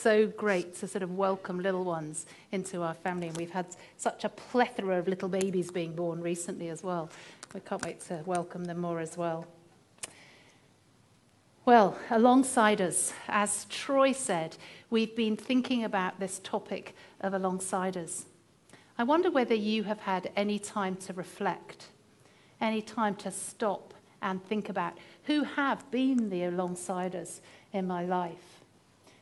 [0.00, 3.26] so great to sort of welcome little ones into our family.
[3.26, 3.66] And we've had
[3.96, 7.10] such a plethora of little babies being born recently as well.
[7.52, 9.48] We can't wait to welcome them more as well.
[11.64, 14.56] Well, alongside us, as Troy said,
[14.88, 18.26] we've been thinking about this topic of alongsiders.
[18.98, 21.86] I wonder whether you have had any time to reflect,
[22.60, 27.40] any time to stop and think about who have been the alongsiders
[27.72, 28.57] in my life.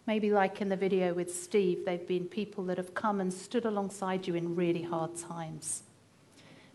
[0.06, 3.64] Maybe, like in the video with Steve, they've been people that have come and stood
[3.64, 5.82] alongside you in really hard times.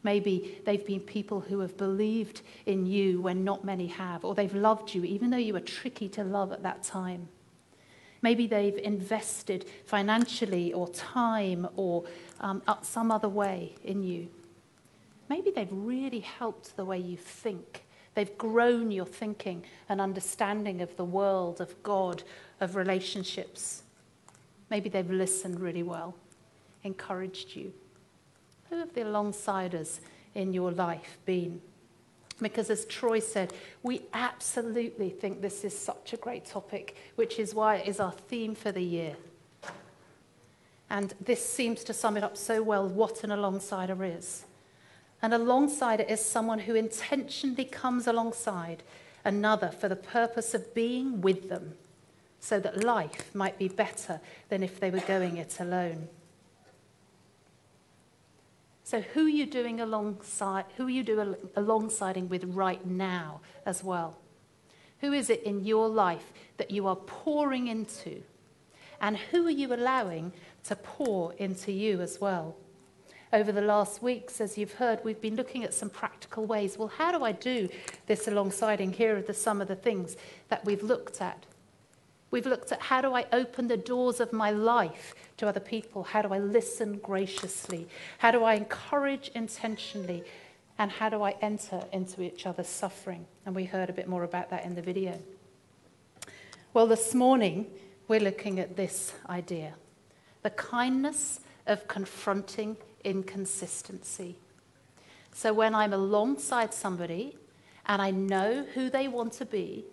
[0.04, 4.54] Maybe they've been people who have believed in you when not many have, or they've
[4.54, 7.28] loved you even though you were tricky to love at that time.
[8.22, 12.04] Maybe they've invested financially or time or
[12.40, 14.30] um, some other way in you.
[15.30, 17.84] Maybe they've really helped the way you think.
[18.14, 22.24] They've grown your thinking and understanding of the world, of God,
[22.60, 23.84] of relationships.
[24.70, 26.16] Maybe they've listened really well,
[26.84, 27.74] encouraged you.
[28.70, 30.00] Who have the alongsiders
[30.36, 31.62] in your life been?
[32.42, 37.54] Because as Troy said, we absolutely think this is such a great topic, which is
[37.54, 39.16] why it is our theme for the year.
[40.90, 44.46] And this seems to sum it up so well what an alongsider is.
[45.22, 48.84] An alongsider is someone who intentionally comes alongside
[49.24, 51.76] another for the purpose of being with them
[52.40, 54.20] so that life might be better
[54.50, 56.08] than if they were going it alone.
[58.84, 60.66] So, who are you doing alongside?
[60.76, 64.18] Who are you doing alongsiding with right now as well?
[65.00, 68.24] Who is it in your life that you are pouring into?
[69.00, 70.34] And who are you allowing
[70.66, 72.56] to pour into you as well?
[73.34, 76.78] Over the last weeks, as you've heard, we've been looking at some practical ways.
[76.78, 77.70] Well, how do I do
[78.06, 78.94] this alongsiding?
[78.94, 80.18] Here are the, some of the things
[80.50, 81.46] that we've looked at.
[82.30, 86.04] We've looked at how do I open the doors of my life to other people?
[86.04, 87.88] How do I listen graciously?
[88.18, 90.26] How do I encourage intentionally?
[90.78, 93.26] And how do I enter into each other's suffering?
[93.46, 95.20] And we heard a bit more about that in the video.
[96.74, 97.68] Well, this morning,
[98.10, 99.76] we're looking at this idea
[100.42, 104.38] the kindness of confronting inconsistency.
[105.34, 107.38] So when I'm alongside somebody
[107.86, 109.86] and I know who they want to be,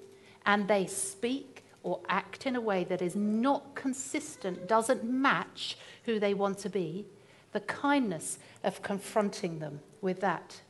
[0.47, 6.19] and they speak or act in a way that is not consistent, doesn't match who
[6.19, 7.07] they want to be,
[7.53, 10.61] the kindness of confronting them with that.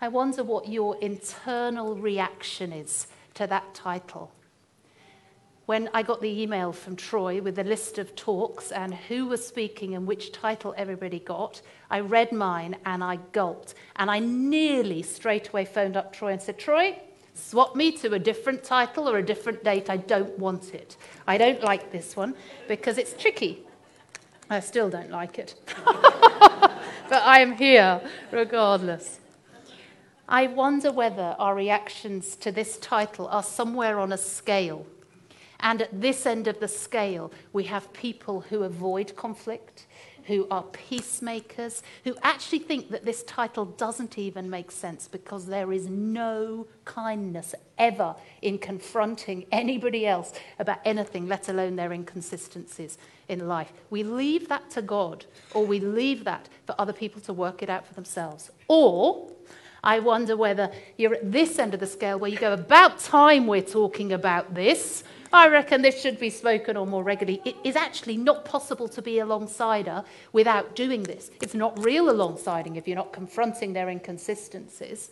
[0.00, 4.32] I wonder what your internal reaction is to that title.
[5.66, 9.44] When I got the email from Troy with the list of talks and who was
[9.46, 11.60] speaking and which title everybody got,
[11.90, 13.74] I read mine and I gulped.
[13.96, 16.96] And I nearly straight away phoned up Troy and said, Troy,
[17.36, 19.90] Swap me to a different title or a different date.
[19.90, 20.96] I don't want it.
[21.26, 22.34] I don't like this one
[22.66, 23.62] because it's tricky.
[24.48, 25.54] I still don't like it.
[25.84, 28.00] but I am here
[28.30, 29.20] regardless.
[30.26, 34.86] I wonder whether our reactions to this title are somewhere on a scale.
[35.60, 39.86] And at this end of the scale, we have people who avoid conflict,
[40.24, 45.72] who are peacemakers, who actually think that this title doesn't even make sense because there
[45.72, 53.46] is no kindness ever in confronting anybody else about anything, let alone their inconsistencies in
[53.46, 53.72] life.
[53.88, 55.24] We leave that to God,
[55.54, 58.50] or we leave that for other people to work it out for themselves.
[58.66, 59.30] Or
[59.84, 63.46] I wonder whether you're at this end of the scale where you go, about time
[63.46, 65.04] we're talking about this.
[65.36, 67.42] I reckon this should be spoken on more regularly.
[67.44, 71.30] It is actually not possible to be alongsider without doing this.
[71.42, 75.10] It's not real alongsiding if you're not confronting their inconsistencies.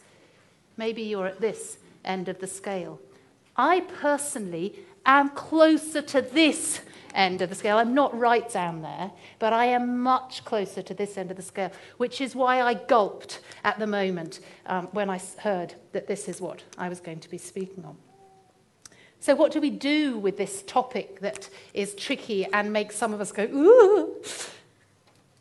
[0.78, 1.76] Maybe you're at this
[2.06, 3.00] end of the scale.
[3.54, 6.80] I personally am closer to this
[7.14, 7.76] end of the scale.
[7.76, 11.42] I'm not right down there, but I am much closer to this end of the
[11.42, 16.28] scale, which is why I gulped at the moment um, when I heard that this
[16.28, 17.98] is what I was going to be speaking on.
[19.24, 23.22] So, what do we do with this topic that is tricky and makes some of
[23.22, 24.22] us go, ooh?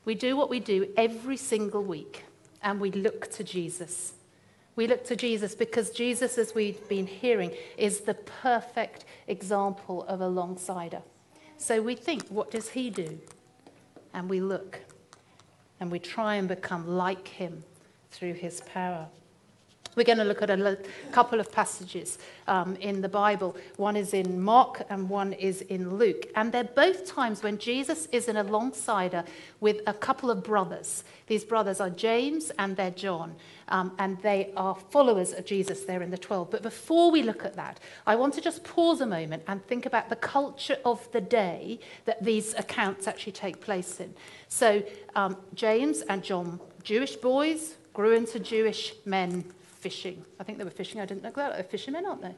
[0.05, 2.23] We do what we do every single week,
[2.61, 4.13] and we look to Jesus.
[4.77, 10.21] We look to Jesus because Jesus, as we've been hearing, is the perfect example of
[10.21, 11.01] alongsider.
[11.57, 13.19] So we think, what does he do?
[14.13, 14.79] And we look
[15.81, 17.65] and we try and become like him
[18.11, 19.09] through his power.
[19.95, 20.77] We're going to look at a
[21.11, 22.17] couple of passages
[22.47, 23.55] um, in the Bible.
[23.77, 26.27] One is in Mark and one is in Luke.
[26.35, 29.23] And they're both times when Jesus is an alongside
[29.59, 31.03] with a couple of brothers.
[31.27, 33.35] These brothers are James and they're John.
[33.69, 35.81] Um, and they are followers of Jesus.
[35.81, 36.51] They're in the 12.
[36.51, 39.85] But before we look at that, I want to just pause a moment and think
[39.85, 44.13] about the culture of the day that these accounts actually take place in.
[44.47, 44.83] So,
[45.15, 49.45] um, James and John, Jewish boys, grew into Jewish men
[49.83, 50.23] fishing.
[50.39, 51.01] I think they were fishing.
[51.01, 51.55] I didn't know that.
[51.55, 52.35] They're fishermen, aren't they?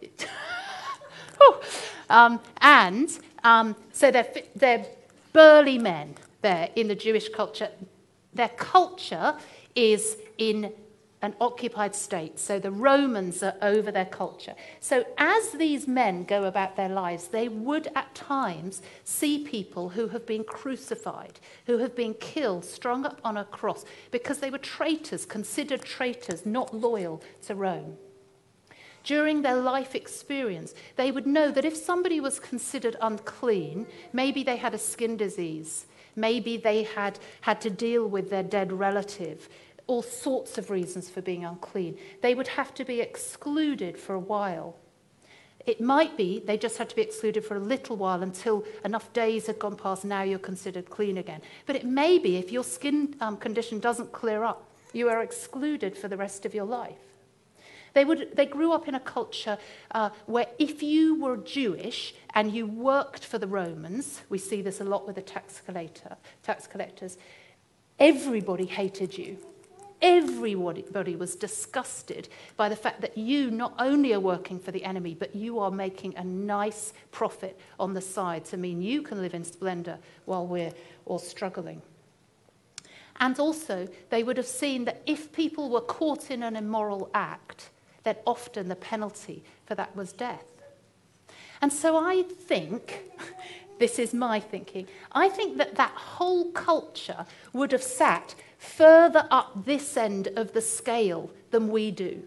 [2.10, 3.10] um, and
[3.42, 4.86] um, so they're, they're
[5.32, 7.70] burly men there in the Jewish culture.
[8.32, 9.36] Their culture
[9.74, 10.72] is in
[11.24, 12.38] an occupied state.
[12.38, 14.54] So the Romans are over their culture.
[14.80, 20.08] So as these men go about their lives, they would at times see people who
[20.08, 24.58] have been crucified, who have been killed, strung up on a cross, because they were
[24.58, 27.96] traitors, considered traitors, not loyal to Rome.
[29.02, 34.56] During their life experience, they would know that if somebody was considered unclean, maybe they
[34.56, 35.86] had a skin disease,
[36.16, 39.48] maybe they had had to deal with their dead relative,
[39.86, 41.98] all sorts of reasons for being unclean.
[42.22, 44.76] They would have to be excluded for a while.
[45.66, 49.12] It might be they just had to be excluded for a little while until enough
[49.12, 51.40] days had gone past, now you're considered clean again.
[51.66, 55.96] But it may be if your skin um, condition doesn't clear up, you are excluded
[55.96, 56.98] for the rest of your life.
[57.94, 59.56] They, would, they grew up in a culture
[59.92, 64.80] uh, where if you were Jewish and you worked for the Romans, we see this
[64.80, 67.16] a lot with the tax, collector, tax collectors,
[67.98, 69.38] everybody hated you.
[70.02, 75.14] everybody was disgusted by the fact that you not only are working for the enemy,
[75.14, 79.34] but you are making a nice profit on the side to mean you can live
[79.34, 80.72] in splendor while we're
[81.06, 81.82] all struggling.
[83.20, 87.70] And also, they would have seen that if people were caught in an immoral act,
[88.02, 90.44] then often the penalty for that was death.
[91.62, 93.04] And so I think
[93.78, 99.64] this is my thinking, I think that that whole culture would have sat further up
[99.64, 102.22] this end of the scale than we do.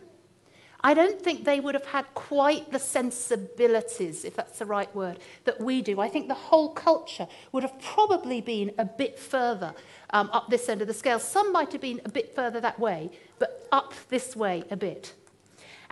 [0.81, 5.19] I don't think they would have had quite the sensibilities, if that's the right word,
[5.45, 5.99] that we do.
[5.99, 9.73] I think the whole culture would have probably been a bit further
[10.11, 11.19] um, up this end of the scale.
[11.19, 13.09] Some might have been a bit further that way,
[13.39, 15.13] but up this way a bit.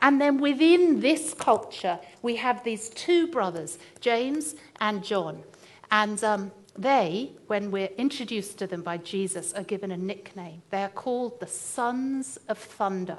[0.05, 5.41] And then within this culture, we have these two brothers, James and John.
[5.89, 10.61] And um, they, when we're introduced to them by Jesus, are given a nickname.
[10.69, 13.17] They are called the Sons of Thunder.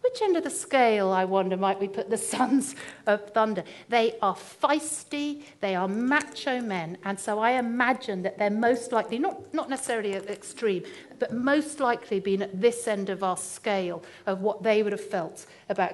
[0.00, 3.64] Which end of the scale, I wonder, might we put the Sons of Thunder?
[3.88, 9.18] They are feisty, they are macho men, and so I imagine that they're most likely,
[9.18, 10.84] not, not necessarily at the extreme,
[11.18, 15.04] but most likely been at this end of our scale of what they would have
[15.04, 15.92] felt about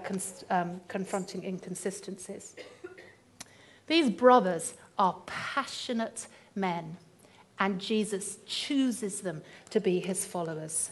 [0.51, 2.55] um, confronting inconsistencies.
[3.87, 6.99] These brothers are passionate men,
[7.59, 10.91] and Jesus chooses them to be his followers.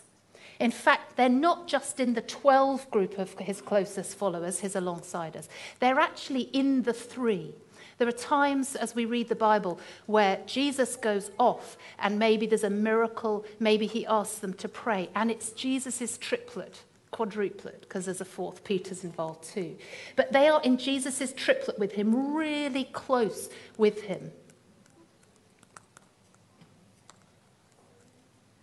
[0.62, 5.49] In fact, they're not just in the 12 group of his closest followers, his alongsiders,
[5.81, 7.53] they're actually in the three.
[7.99, 12.62] There are times as we read the Bible where Jesus goes off and maybe there's
[12.62, 18.20] a miracle, maybe he asks them to pray, and it's Jesus' triplet, quadruplet, because there's
[18.20, 19.76] a fourth, Peter's involved too.
[20.14, 24.31] But they are in Jesus' triplet with him, really close with him.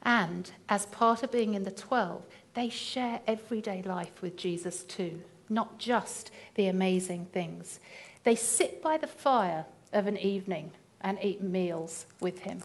[0.10, 2.24] And as part of being in the 12,
[2.56, 7.80] they share everyday life with Jesus too, not just the amazing things.
[8.24, 12.64] They sit by the fire of an evening and eat meals with him.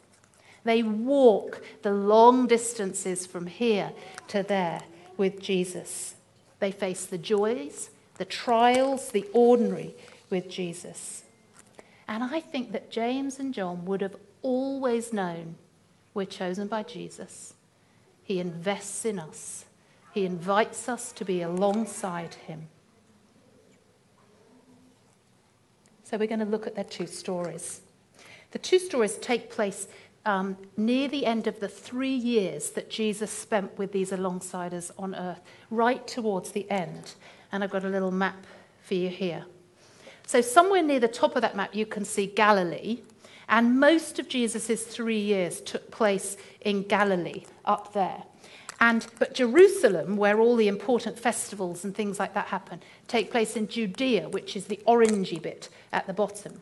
[0.64, 3.92] They walk the long distances from here
[4.28, 4.80] to there
[5.18, 6.14] with Jesus.
[6.60, 9.94] They face the joys, the trials, the ordinary
[10.30, 11.24] with Jesus.
[12.08, 15.56] And I think that James and John would have always known
[16.14, 17.54] we're chosen by Jesus.
[18.22, 19.66] He invests in us,
[20.12, 22.68] He invites us to be alongside Him.
[26.04, 27.80] So we're going to look at their two stories.
[28.52, 29.88] The two stories take place
[30.26, 35.14] um, near the end of the three years that Jesus spent with these alongsiders on
[35.14, 35.40] earth,
[35.70, 37.14] right towards the end.
[37.52, 38.46] And I've got a little map
[38.82, 39.44] for you here.
[40.26, 43.00] So, somewhere near the top of that map, you can see Galilee,
[43.48, 48.24] and most of Jesus' three years took place in Galilee, up there.
[48.80, 53.56] And, but Jerusalem, where all the important festivals and things like that happen, take place
[53.56, 56.60] in Judea, which is the orangey bit at the bottom.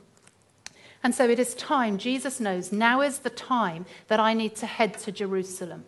[1.03, 4.67] And so it is time, Jesus knows, now is the time that I need to
[4.67, 5.85] head to Jerusalem.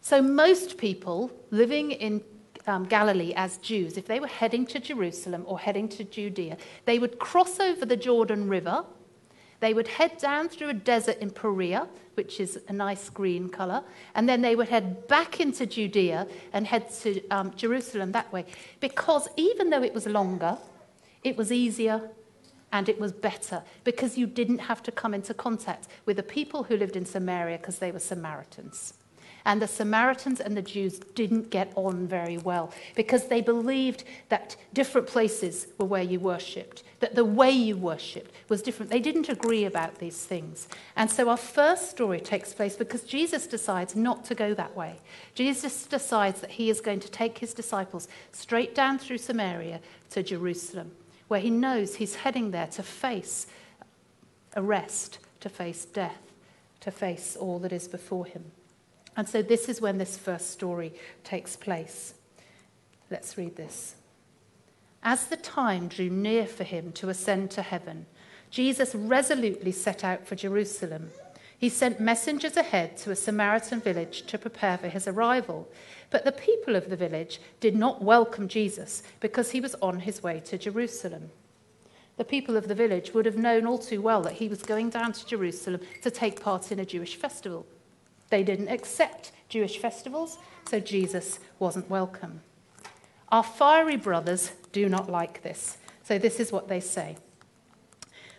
[0.00, 2.22] So, most people living in
[2.66, 6.98] um, Galilee as Jews, if they were heading to Jerusalem or heading to Judea, they
[6.98, 8.84] would cross over the Jordan River.
[9.60, 13.82] They would head down through a desert in Perea, which is a nice green colour,
[14.14, 18.44] and then they would head back into Judea and head to um, Jerusalem that way.
[18.80, 20.58] Because even though it was longer,
[21.24, 22.10] it was easier
[22.72, 26.64] and it was better because you didn't have to come into contact with the people
[26.64, 28.94] who lived in Samaria because they were Samaritans.
[29.48, 34.56] And the Samaritans and the Jews didn't get on very well because they believed that
[34.74, 38.90] different places were where you worshipped, that the way you worshipped was different.
[38.90, 40.68] They didn't agree about these things.
[40.96, 45.00] And so our first story takes place because Jesus decides not to go that way.
[45.34, 50.22] Jesus decides that he is going to take his disciples straight down through Samaria to
[50.22, 50.90] Jerusalem,
[51.28, 53.46] where he knows he's heading there to face
[54.54, 56.20] arrest, to face death,
[56.80, 58.52] to face all that is before him.
[59.18, 60.94] And so this is when this first story
[61.24, 62.14] takes place.
[63.10, 63.96] Let's read this.
[65.02, 68.06] As the time drew near for him to ascend to heaven,
[68.52, 71.10] Jesus resolutely set out for Jerusalem.
[71.58, 75.68] He sent messengers ahead to a Samaritan village to prepare for his arrival.
[76.10, 80.22] But the people of the village did not welcome Jesus because he was on his
[80.22, 81.32] way to Jerusalem.
[82.18, 84.90] The people of the village would have known all too well that he was going
[84.90, 87.66] down to Jerusalem to take part in a Jewish festival.
[88.30, 92.40] They didn't accept Jewish festivals, so Jesus wasn't welcome.
[93.30, 95.78] Our fiery brothers do not like this.
[96.02, 97.16] So this is what they say.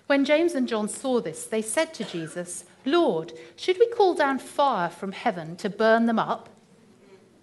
[0.07, 4.39] When James and John saw this, they said to Jesus, Lord, should we call down
[4.39, 6.49] fire from heaven to burn them up?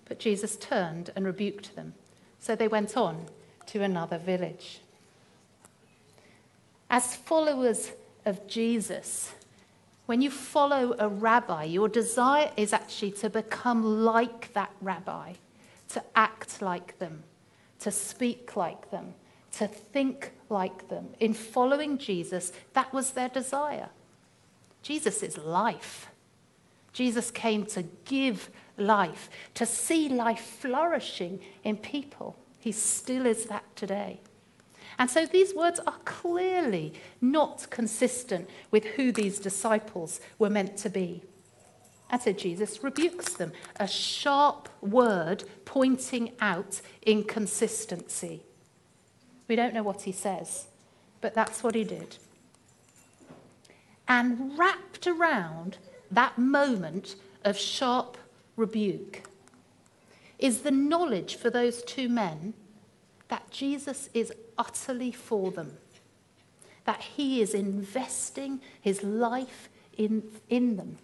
[0.07, 1.95] But Jesus turned and rebuked them.
[2.41, 3.27] So they went on
[3.67, 4.81] to another village.
[6.91, 7.93] As followers
[8.25, 9.33] of Jesus,
[10.07, 15.35] when you follow a rabbi, your desire is actually to become like that rabbi,
[15.89, 17.25] to act like them,
[17.81, 19.15] to speak like them,
[19.53, 21.09] to think like them.
[21.19, 23.89] In following Jesus, that was their desire.
[24.83, 26.09] Jesus is life.
[26.93, 28.49] Jesus came to give
[28.79, 32.37] life, to see life flourishing in people.
[32.61, 34.21] He still is that today.
[34.99, 40.91] And so these words are clearly not consistent with who these disciples were meant to
[40.91, 41.23] be.
[42.09, 48.43] And so Jesus rebukes them, a sharp word pointing out inconsistency.
[49.49, 50.67] We don't know what he says,
[51.21, 52.17] but that's what he did.
[54.09, 55.79] And wrapped around
[56.11, 58.17] that moment of sharp
[58.57, 59.23] rebuke
[60.39, 62.55] is the knowledge for those two men
[63.29, 65.79] that Jesus is utterly for them,
[66.85, 70.99] that he is investing his life in, in them,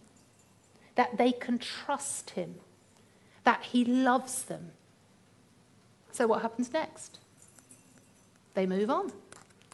[0.95, 2.57] that they can trust him,
[3.45, 4.73] that he loves them.
[6.13, 7.19] So, what happens next?
[8.55, 9.13] They move on.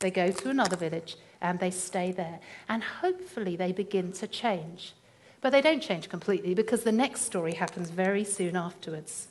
[0.01, 2.39] They go to another village and they stay there.
[2.69, 4.95] And hopefully, they begin to change.
[5.41, 9.29] But they don't change completely because the next story happens very soon afterwards.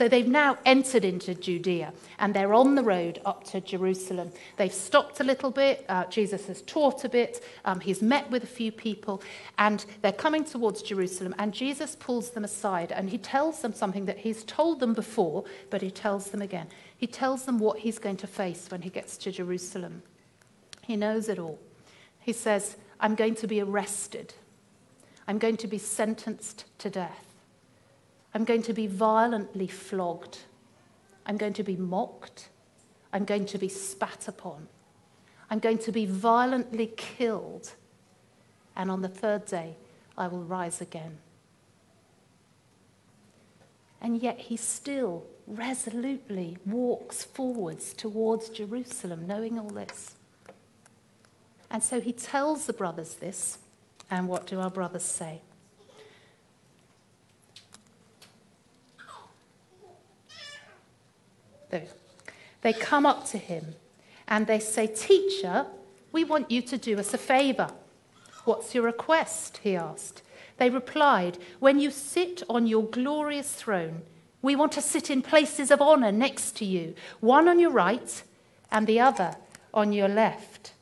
[0.00, 4.32] So they've now entered into Judea and they're on the road up to Jerusalem.
[4.56, 5.84] They've stopped a little bit.
[5.90, 7.44] Uh, Jesus has taught a bit.
[7.66, 9.22] Um, he's met with a few people
[9.58, 11.34] and they're coming towards Jerusalem.
[11.38, 15.44] And Jesus pulls them aside and he tells them something that he's told them before,
[15.68, 16.68] but he tells them again.
[16.96, 20.02] He tells them what he's going to face when he gets to Jerusalem.
[20.80, 21.58] He knows it all.
[22.20, 24.32] He says, I'm going to be arrested.
[25.28, 27.29] I'm going to be sentenced to death.
[28.34, 30.38] I'm going to be violently flogged.
[31.26, 32.48] I'm going to be mocked.
[33.12, 34.68] I'm going to be spat upon.
[35.50, 37.72] I'm going to be violently killed.
[38.76, 39.76] And on the third day,
[40.16, 41.18] I will rise again.
[44.00, 50.14] And yet he still resolutely walks forwards towards Jerusalem, knowing all this.
[51.70, 53.58] And so he tells the brothers this.
[54.10, 55.42] And what do our brothers say?
[62.62, 63.74] They come up to him
[64.28, 65.66] and they say, Teacher,
[66.12, 67.70] we want you to do us a favor.
[68.44, 69.60] What's your request?
[69.62, 70.22] He asked.
[70.56, 74.02] They replied, When you sit on your glorious throne,
[74.42, 78.22] we want to sit in places of honor next to you, one on your right
[78.70, 79.36] and the other
[79.74, 80.72] on your left.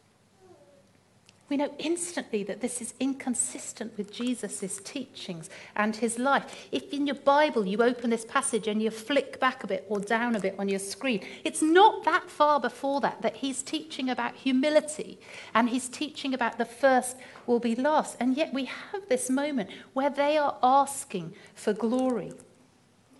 [1.49, 6.69] We know instantly that this is inconsistent with Jesus' teachings and his life.
[6.71, 9.99] If in your Bible you open this passage and you flick back a bit or
[9.99, 14.11] down a bit on your screen, it's not that far before that that he's teaching
[14.11, 15.19] about humility
[15.55, 18.19] and he's teaching about the first will be last.
[18.21, 22.35] And yet we have this moment where they are asking for glory.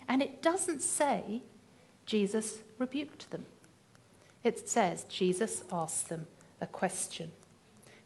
[0.07, 1.43] And it doesn't say
[2.05, 3.47] Jesus rebuked them.
[4.45, 6.27] It says Jesus asked them
[6.61, 7.33] a question.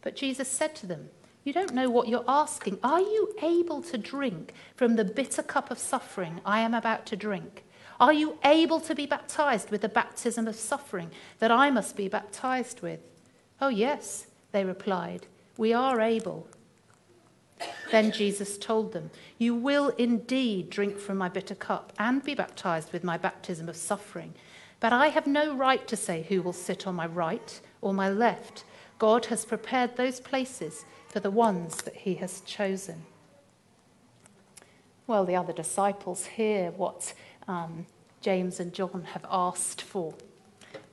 [0.03, 1.09] But Jesus said to them,
[1.45, 2.79] You don't know what you're asking.
[2.83, 7.17] Are you able to drink from the bitter cup of suffering I am about to
[7.17, 7.65] drink?
[7.99, 12.09] Are you able to be baptized with the baptism of suffering that I must be
[12.09, 13.01] baptized with?
[13.61, 16.49] Oh, yes, they replied, We are able.
[17.93, 22.93] Then Jesus told them, You will indeed drink from my bitter cup and be baptized
[22.93, 24.35] with my baptism of suffering.
[24.81, 28.11] But I have no right to say who will sit on my right or my
[28.11, 28.65] left.
[28.99, 33.05] God has prepared those places for the ones that he has chosen.
[35.07, 37.13] Well, the other disciples hear what
[37.49, 37.87] um,
[38.21, 40.15] James and John have asked for,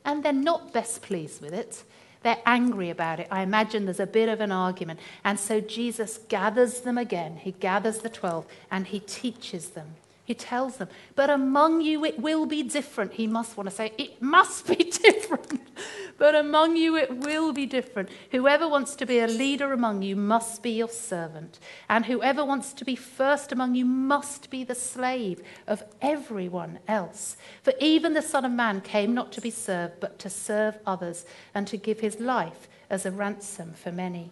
[0.04, 1.84] and they're not best pleased with it.
[2.22, 3.28] They're angry about it.
[3.32, 5.00] I imagine there's a bit of an argument.
[5.24, 7.38] And so Jesus gathers them again.
[7.38, 9.96] He gathers the 12 and he teaches them.
[10.30, 13.14] He tells them, but among you it will be different.
[13.14, 15.60] He must want to say, it must be different.
[16.20, 18.10] but among you it will be different.
[18.30, 21.58] Whoever wants to be a leader among you must be your servant.
[21.90, 27.36] And whoever wants to be first among you must be the slave of everyone else.
[27.64, 31.26] For even the Son of Man came not to be served, but to serve others
[31.56, 34.30] and to give his life as a ransom for many.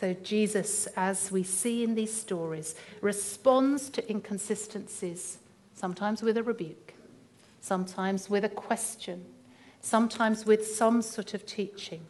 [0.00, 5.36] So, Jesus, as we see in these stories, responds to inconsistencies,
[5.74, 6.94] sometimes with a rebuke,
[7.60, 9.26] sometimes with a question,
[9.82, 12.06] sometimes with some sort of teaching.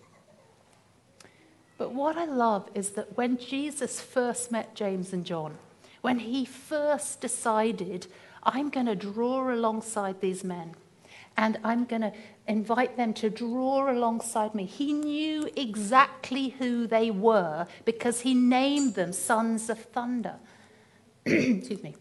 [1.78, 5.58] But what I love is that when Jesus first met James and John,
[6.00, 8.06] when he first decided,
[8.44, 10.76] I'm going to draw alongside these men,
[11.36, 12.12] and I'm going to
[12.50, 14.64] invite them to draw alongside me.
[14.64, 20.34] He knew exactly who they were because he named them sons of thunder.
[21.24, 21.94] Excuse me.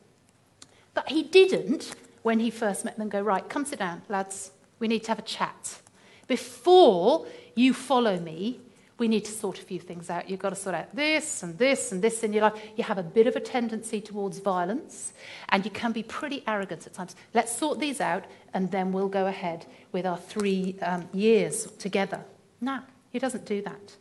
[0.96, 4.52] But he didn't, when he first met them, go, Right, come sit down, lads.
[4.80, 5.82] We need to have a chat.
[6.28, 8.60] Before you follow me,
[9.00, 10.30] we need to sort a few things out.
[10.30, 12.62] You've got to sort out this and this and this in your life.
[12.76, 15.14] You have a bit of a tendency towards violence,
[15.50, 17.16] and you can be pretty arrogant at times.
[17.34, 22.26] Let's sort these out, and then we'll go ahead with our three um, years together.
[22.62, 23.96] No, he doesn't do that.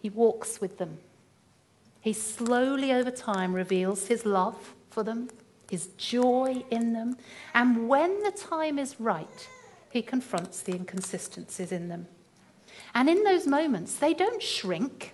[0.00, 0.98] He walks with them.
[2.00, 5.28] He slowly, over time, reveals his love for them,
[5.70, 7.16] his joy in them,
[7.52, 9.48] and when the time is right,
[9.90, 12.06] he confronts the inconsistencies in them.
[12.96, 15.12] And in those moments, they don't shrink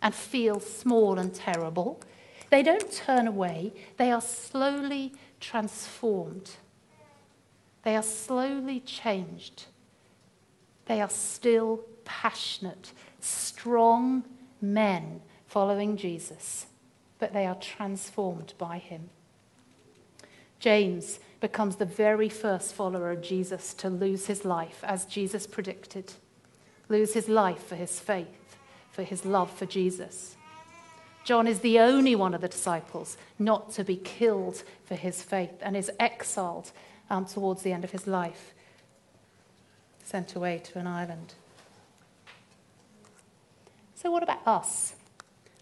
[0.00, 2.00] and feel small and terrible.
[2.48, 3.72] They don't turn away.
[3.96, 6.52] They are slowly transformed.
[7.82, 9.64] They are slowly changed.
[10.86, 14.22] They are still passionate, strong
[14.60, 16.66] men following Jesus,
[17.18, 19.10] but they are transformed by him.
[20.60, 26.12] James becomes the very first follower of Jesus to lose his life, as Jesus predicted
[26.88, 28.56] lose his life for his faith,
[28.90, 30.36] for his love for Jesus.
[31.24, 35.58] John is the only one of the disciples not to be killed for his faith
[35.62, 36.70] and is exiled
[37.08, 38.52] um, towards the end of his life,
[40.04, 41.34] sent away to an island.
[43.94, 44.94] So, what about us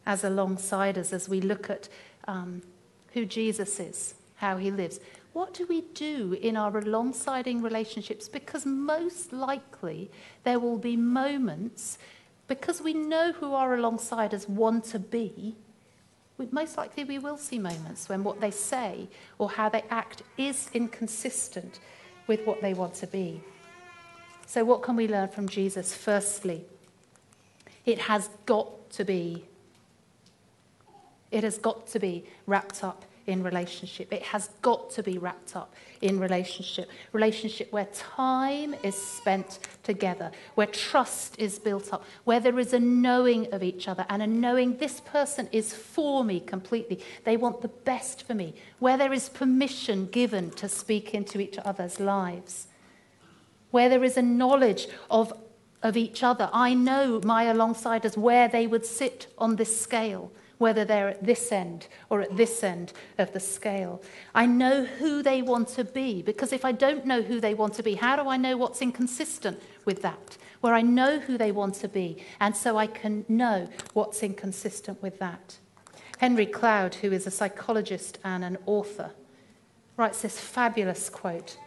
[0.04, 1.88] as alongsiders as we look at
[2.26, 2.62] um,
[3.14, 4.98] who Jesus is, how he lives?
[5.32, 8.28] What do we do in our alongsiding relationships?
[8.28, 10.10] Because most likely
[10.44, 11.98] there will be moments,
[12.48, 15.56] because we know who our alongsiders want to be,
[16.50, 20.68] most likely we will see moments when what they say or how they act is
[20.74, 21.78] inconsistent
[22.26, 23.40] with what they want to be.
[24.46, 25.94] So, what can we learn from Jesus?
[25.94, 26.64] Firstly,
[27.86, 29.44] it has got to be.
[31.30, 34.12] It has got to be wrapped up in relationship.
[34.12, 36.90] It has got to be wrapped up in relationship.
[37.12, 42.80] Relationship where time is spent together, where trust is built up, where there is a
[42.80, 47.00] knowing of each other and a knowing this person is for me completely.
[47.24, 51.58] They want the best for me, where there is permission given to speak into each
[51.58, 52.66] other's lives,
[53.70, 55.32] where there is a knowledge of,
[55.82, 56.50] of each other.
[56.52, 60.32] I know my alongsiders where they would sit on this scale
[60.62, 64.00] whether they're at this end or at this end of the scale.
[64.32, 67.74] I know who they want to be because if I don't know who they want
[67.74, 70.38] to be, how do I know what's inconsistent with that?
[70.60, 75.02] Where I know who they want to be, and so I can know what's inconsistent
[75.02, 75.58] with that.
[76.18, 79.10] Henry Cloud, who is a psychologist and an author,
[79.96, 81.58] writes this fabulous quote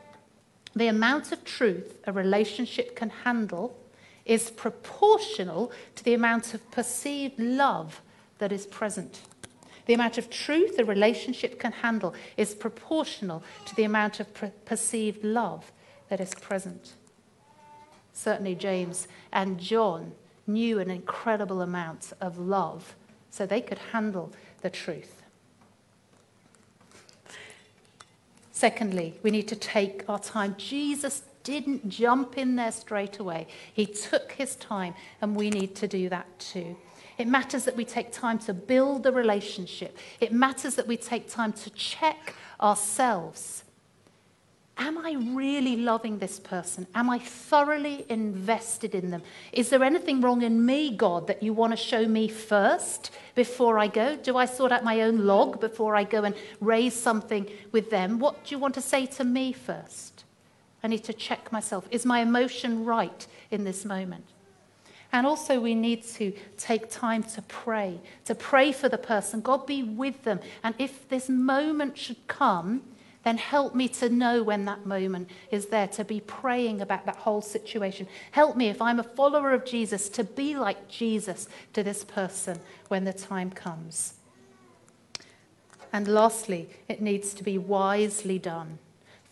[0.73, 3.77] The amount of truth a relationship can handle
[4.23, 8.01] is proportional to the amount of perceived love
[8.39, 9.21] that is present.
[9.85, 14.51] The amount of truth a relationship can handle is proportional to the amount of per-
[14.65, 15.71] perceived love
[16.09, 16.93] that is present.
[18.13, 20.13] Certainly, James and John
[20.47, 22.95] knew an incredible amount of love,
[23.29, 25.21] so they could handle the truth.
[28.51, 30.55] Secondly, we need to take our time.
[30.57, 35.87] Jesus didn't jump in there straight away, he took his time, and we need to
[35.87, 36.75] do that too.
[37.17, 39.97] It matters that we take time to build the relationship.
[40.19, 43.63] It matters that we take time to check ourselves.
[44.77, 46.85] Am I really loving this person?
[46.93, 49.23] Am I thoroughly invested in them?
[49.53, 53.79] Is there anything wrong in me, God, that you want to show me first before
[53.79, 54.17] I go?
[54.17, 58.19] Do I sort out my own log before I go and raise something with them?
[58.19, 60.25] What do you want to say to me first?
[60.83, 61.87] I need to check myself.
[61.89, 64.25] Is my emotion right in this moment?
[65.11, 69.41] And also, we need to take time to pray, to pray for the person.
[69.41, 70.39] God be with them.
[70.63, 72.81] And if this moment should come,
[73.23, 77.15] then help me to know when that moment is there, to be praying about that
[77.15, 78.07] whole situation.
[78.31, 82.59] Help me, if I'm a follower of Jesus, to be like Jesus to this person
[82.87, 84.13] when the time comes.
[85.91, 88.77] And lastly, it needs to be wisely done.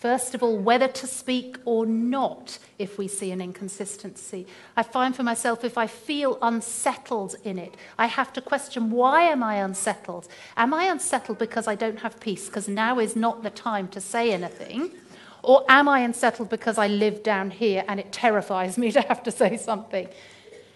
[0.04, 4.46] First of all, whether to speak or not if we see an inconsistency.
[4.76, 9.22] I find for myself, if I feel unsettled in it, I have to question why
[9.22, 10.28] am I unsettled?
[10.58, 14.02] Am I unsettled because I don't have peace, because now is not the time to
[14.02, 14.92] say anything?
[15.42, 19.24] Or am I unsettled because I live down here and it terrifies me to have
[19.24, 20.10] to say something?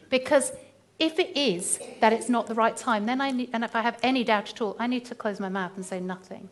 [0.10, 0.54] Because
[1.00, 3.82] if it is that it's not the right time, then I need, and if I
[3.82, 6.48] have any doubt at all, I need to close my mouth and say nothing.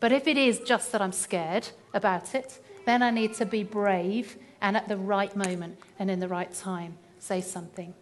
[0.00, 3.62] But if it is just that I'm scared about it, then I need to be
[3.62, 7.94] brave and at the right moment and in the right time say something.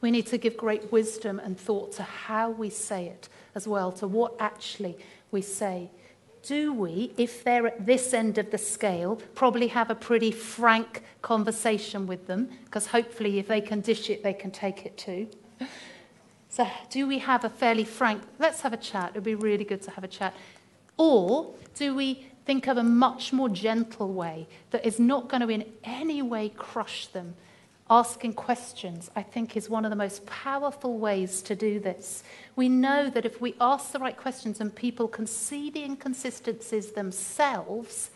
[0.00, 3.92] We need to give great wisdom and thought to how we say it as well,
[3.92, 4.96] to what actually
[5.30, 5.90] we say.
[6.42, 11.04] Do we, if they're at this end of the scale, probably have a pretty frank
[11.22, 12.50] conversation with them?
[12.64, 15.28] Because hopefully, if they can dish it, they can take it too.
[16.52, 19.08] So, do we have a fairly frank, let's have a chat?
[19.08, 20.34] It would be really good to have a chat.
[20.98, 25.48] Or do we think of a much more gentle way that is not going to
[25.48, 27.36] in any way crush them?
[27.88, 32.22] Asking questions, I think, is one of the most powerful ways to do this.
[32.54, 36.92] We know that if we ask the right questions and people can see the inconsistencies
[36.92, 38.10] themselves,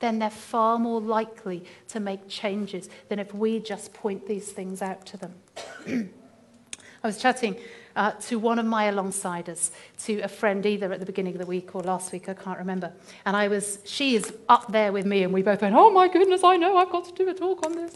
[0.00, 4.82] then they're far more likely to make changes than if we just point these things
[4.82, 6.12] out to them.
[7.02, 7.56] I was chatting
[7.94, 9.70] uh, to one of my alongsiders,
[10.04, 12.58] to a friend either at the beginning of the week or last week, I can't
[12.58, 12.92] remember.
[13.24, 16.08] And I was, she is up there with me, and we both went, oh my
[16.08, 17.94] goodness, I know, I've got to do a talk on this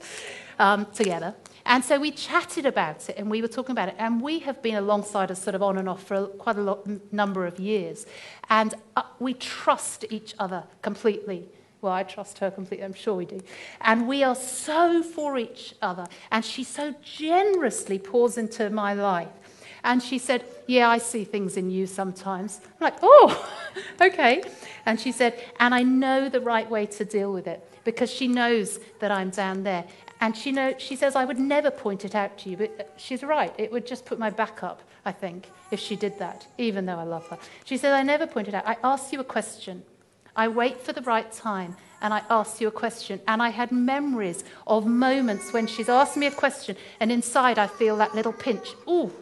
[0.58, 1.34] um, together.
[1.64, 3.94] And so we chatted about it and we were talking about it.
[3.98, 7.46] And we have been alongsiders sort of on and off for quite a lot, number
[7.46, 8.06] of years.
[8.50, 11.48] And uh, we trust each other completely.
[11.82, 13.40] Well, I trust her completely, I'm sure we do.
[13.80, 16.06] And we are so for each other.
[16.30, 19.28] And she so generously pours into my life.
[19.82, 22.60] And she said, Yeah, I see things in you sometimes.
[22.64, 23.52] I'm like, Oh,
[24.00, 24.44] okay.
[24.86, 28.28] And she said, And I know the right way to deal with it because she
[28.28, 29.84] knows that I'm down there.
[30.20, 32.84] And she, know, she says, I would never point it out to you, but uh,
[32.96, 33.52] she's right.
[33.58, 37.00] It would just put my back up, I think, if she did that, even though
[37.00, 37.38] I love her.
[37.64, 38.68] She said, I never point it out.
[38.68, 39.82] I ask you a question.
[40.34, 43.20] I wait for the right time and I ask you a question.
[43.28, 47.68] And I had memories of moments when she's asked me a question, and inside I
[47.68, 48.74] feel that little pinch.
[48.88, 49.12] Ooh,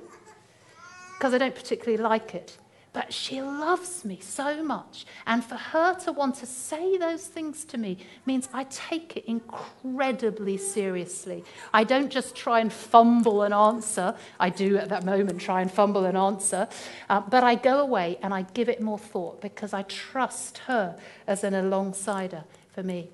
[1.17, 2.57] because I don't particularly like it.
[2.93, 5.07] But she loves me so much.
[5.25, 9.25] And for her to want to say those things to me means I take it
[9.27, 11.45] incredibly seriously.
[11.73, 14.17] I don't just try and fumble an answer.
[14.41, 16.67] I do at that moment try and fumble an answer.
[17.09, 20.99] Uh, but I go away and I give it more thought because I trust her
[21.29, 23.11] as an alongsider for me.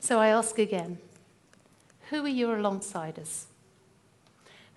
[0.00, 0.98] So I ask again
[2.10, 3.44] who are your alongsiders?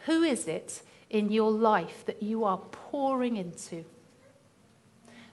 [0.05, 3.85] Who is it in your life that you are pouring into?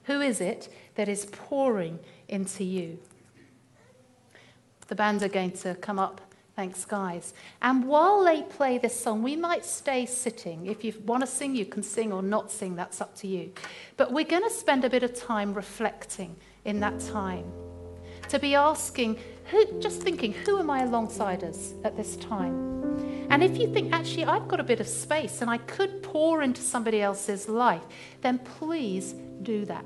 [0.04, 2.98] Who is it that is pouring into you?
[4.88, 6.20] The band are going to come up.
[6.54, 7.34] Thanks, guys.
[7.60, 10.66] And while they play this song, we might stay sitting.
[10.66, 13.52] If you want to sing, you can sing or not sing, that's up to you.
[13.98, 16.34] But we're going to spend a bit of time reflecting
[16.64, 17.44] in that time.
[18.30, 19.18] To be asking,
[19.50, 22.75] who, just thinking, who are my alongsiders at this time?
[23.30, 26.42] And if you think, actually, I've got a bit of space and I could pour
[26.42, 27.82] into somebody else's life,
[28.22, 29.84] then please do that.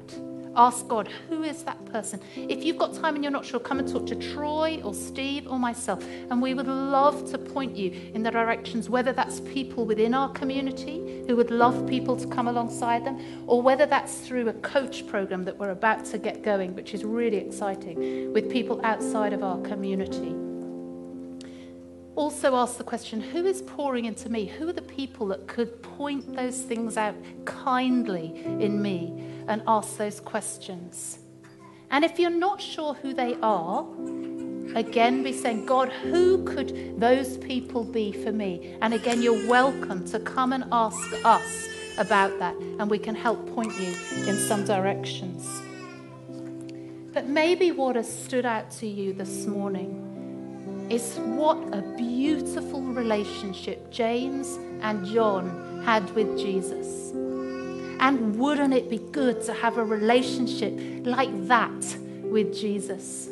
[0.56, 2.20] Ask God, who is that person?
[2.34, 5.46] If you've got time and you're not sure, come and talk to Troy or Steve
[5.46, 6.04] or myself.
[6.28, 10.28] And we would love to point you in the directions, whether that's people within our
[10.30, 15.06] community who would love people to come alongside them, or whether that's through a coach
[15.06, 19.44] program that we're about to get going, which is really exciting, with people outside of
[19.44, 20.34] our community.
[22.16, 24.46] Also, ask the question who is pouring into me?
[24.46, 29.30] Who are the people that could point those things out kindly in me?
[29.50, 31.18] and ask those questions.
[31.90, 33.84] And if you're not sure who they are,
[34.76, 38.76] again be saying, God, who could those people be for me?
[38.80, 41.68] And again, you're welcome to come and ask us
[41.98, 43.88] about that, and we can help point you
[44.28, 45.44] in some directions.
[47.12, 50.09] But maybe what has stood out to you this morning
[50.90, 57.12] is what a beautiful relationship James and John had with Jesus.
[58.00, 60.74] And wouldn't it be good to have a relationship
[61.06, 63.28] like that with Jesus?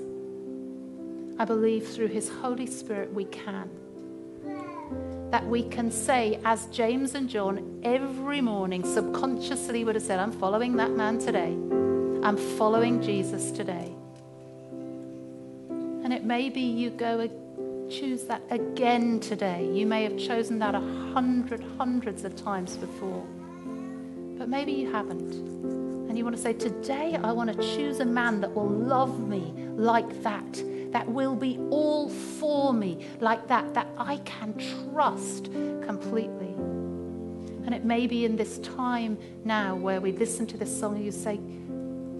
[1.39, 3.71] I believe through his Holy Spirit we can.
[5.31, 10.33] That we can say, as James and John every morning subconsciously would have said, I'm
[10.33, 11.53] following that man today.
[12.23, 13.95] I'm following Jesus today.
[15.71, 17.21] And it may be you go
[17.91, 19.71] choose that again today.
[19.73, 23.27] You may have chosen that a hundred, hundreds of times before
[24.39, 25.35] but maybe you haven't.
[26.09, 29.29] And you want to say, Today I want to choose a man that will love
[29.29, 34.55] me like that, that will be all for me like that, that I can
[34.93, 35.47] trust
[35.85, 36.55] completely.
[37.67, 41.05] And it may be in this time now where we listen to this song and
[41.05, 41.39] you say,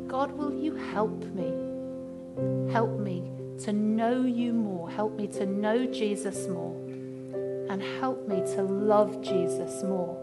[0.07, 2.73] God, will you help me?
[2.73, 4.91] Help me to know you more.
[4.91, 6.77] Help me to know Jesus more.
[7.71, 10.17] And help me to love Jesus more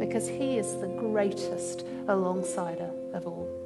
[0.00, 3.61] because he is the greatest alongsider of all.